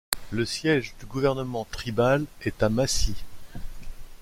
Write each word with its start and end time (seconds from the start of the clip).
Le 0.31 0.45
siège 0.47 0.95
du 0.99 1.05
gouvernement 1.05 1.67
tribale 1.69 2.25
est 2.41 2.63
à 2.63 2.69
Macy. 2.69 3.13